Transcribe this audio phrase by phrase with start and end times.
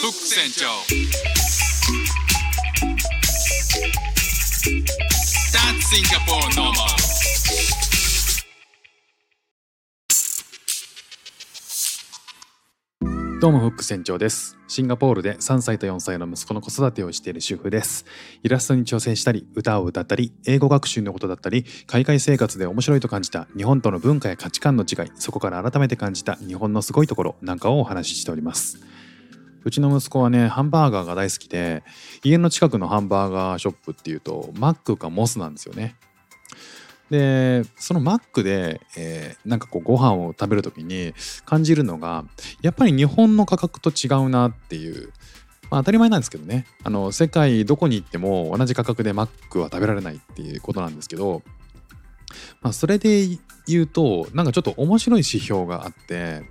[0.00, 0.66] フック船長
[13.42, 14.56] どうもフック船長です。
[14.68, 18.06] シンガポールで3歳と4歳の息子の子育てをしている主婦です。
[18.42, 28.78] イラストに挑戦したり、歌を歌ったり、英語学習のことだったり、海外生活で面白いと感じた日本との文化や価値観の違い、そこから改めて感じた日本のすごいところなんかをお話ししております。
[29.64, 31.82] うちの息子はね、ハンバーガーが大好きで、
[32.22, 35.96] 家の近くのハンバーガーショップっていうと、マックかモスなんですよね。
[37.10, 41.12] でそのマックで、えーなんかこうご飯を食べる時に
[41.44, 42.24] 感じるのが
[42.62, 45.12] やっぱり日本の価格と違うなっていう、
[45.70, 51.42] まあ、当たり前なんですけどねあの世界どこに行っても同じ価格でマックは食べられないっていうことなんですけど、
[52.60, 53.26] まあ、それで
[53.66, 56.42] 言うとなんかちょっと面白い指標があって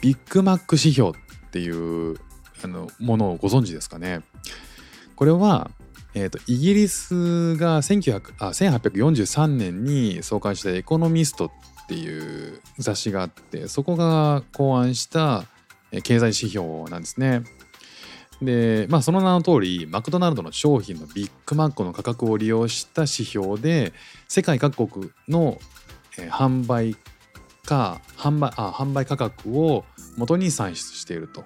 [0.00, 1.12] ビッグマック指標っ
[1.50, 2.16] っていう
[2.62, 4.22] あのものをご存知ですかね
[5.16, 5.70] これは
[6.12, 11.46] えー、とイギリスが1900あ1843年に創刊した「エコノミスト」
[11.84, 15.44] っていう雑誌があってそこが考案した
[16.02, 17.44] 経済指標なんですね。
[18.42, 23.92] でまあその名の通りマクドナルドの商品のビッグマックの価格を利用した指標で
[24.28, 25.58] 世界各国の、
[26.18, 26.96] えー販売
[27.64, 29.84] 価販売あ販売価格を
[30.16, 31.44] 元に算出していると。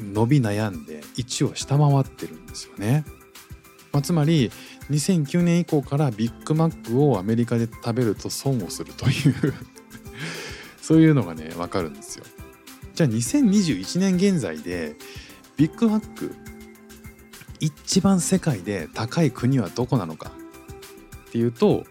[0.00, 3.04] 伸び悩んで1を下回ってるんですよね。
[3.92, 4.50] まあ、つまり
[4.90, 9.54] 2009年以降からビッグマックをアメリカで食べると損をするという
[10.82, 12.24] そういうのがね分かるんですよ。
[12.94, 14.96] じゃあ2021年現在で
[15.56, 16.34] ビッグマック
[17.60, 20.30] 一番世界で高い国はどこなのか。
[21.28, 21.84] っていうと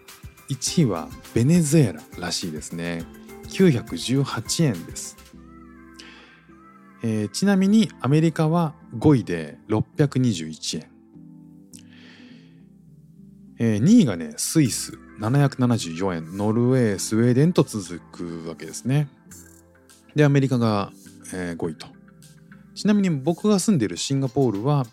[0.50, 3.04] 1位はベネズエラらしいですね。
[3.50, 5.18] 918円です、
[7.04, 10.88] えーちなみにアメリカは5位で621円、
[13.60, 15.00] えー2位がねスイス。
[15.20, 16.38] 774円。
[16.38, 19.08] ノルウェースウェーデンと続くわけですね。
[20.16, 20.92] でアメリカが、
[21.34, 21.88] えー5位と。
[22.74, 24.86] ちなみに僕が住んでいるシンガポールは、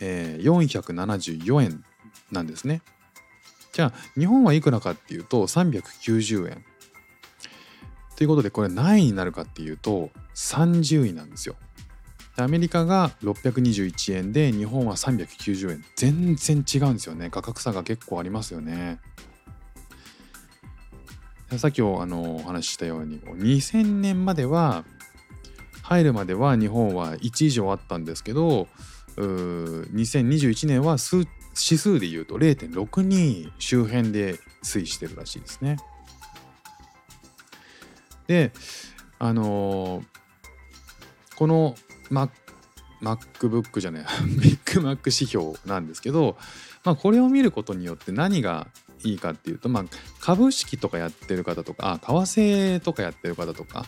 [0.00, 1.84] えー474円
[2.30, 2.82] なんですね。
[3.72, 6.64] じゃあ日本はいくらかっていうと390円。
[8.16, 11.56] ということでこれ何位になるかっていうと30位なんですよ。
[12.36, 15.84] アメリカが621円で日本は390円。
[15.96, 17.30] 全然違うんですよね。
[17.30, 19.00] 価格差が結構ありますよね。
[21.56, 24.84] さっきおあのお話ししたように2000年までは
[25.82, 28.68] 入るまでは日本は1以上あったんですけど
[29.20, 31.26] 2021年は数指
[31.78, 35.76] 数でいうと0.62周辺で推移してるらしいですね。
[38.26, 38.52] で
[39.18, 40.18] あのー
[41.38, 41.76] この
[42.10, 42.30] Mac
[43.00, 44.04] MacBook じゃない
[44.42, 46.36] ビッグマック指標なんですけど、
[46.84, 48.66] まあ、これを見ることによって何が
[49.04, 49.84] いいかっていうと、まあ、
[50.20, 53.86] 株式とかやってる方とか為替とかやってる方とか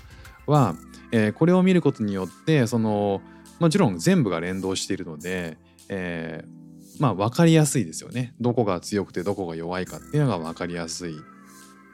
[0.50, 0.76] は、
[1.12, 3.20] えーこれを見ることによってその
[3.58, 5.56] もちろん全部が連動しているので、
[5.88, 6.60] えー
[7.00, 8.34] まあ分かりやすいですよね。
[8.40, 11.16] どこが強くてどこが弱いかっていうのが分かりやすい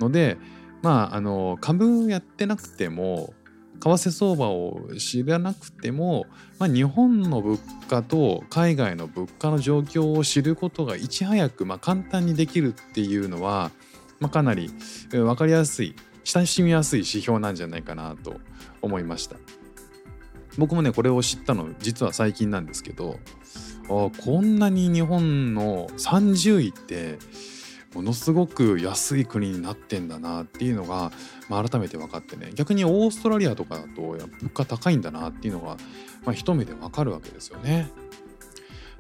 [0.01, 0.37] ので
[0.83, 3.33] まああの株をやってなくても
[3.81, 6.27] 為替相場を知らなくても、
[6.59, 13.71] まあ、日本の物価と海外の物価の状況を知ることがいち早く、まあ、簡単にできるっていうのは、
[14.19, 14.71] まあ、かなり
[15.11, 15.95] 分かりやすい
[16.27, 18.41] 親しみやすい指標なんじゃないかなと
[18.83, 19.37] 思いました
[20.59, 23.21] 僕もねこれを知ったの実は最近なんですけど
[23.85, 27.19] あこんなに日本の30位って
[27.95, 31.13] ものすごく安い国になってんだなっていうのが、
[31.49, 35.77] まあ、改めて分かってね逆にオーストラリアとかだと物価高いんだなっていうのが、
[36.25, 37.89] まあ、一目で分かるわけですよね。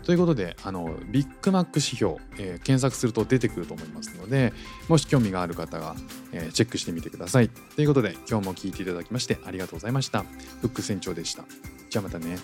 [0.07, 4.53] ということであのビッグマック指標、えー、検索すると出てくると思いますので
[4.89, 5.97] もし興味がある方は、
[6.31, 7.49] えー、チェックしてみてください。
[7.49, 10.23] ということで今日も聴いていただきましてありがとうございました。
[10.23, 11.45] フック船長でした。
[11.91, 12.39] じゃあまたね。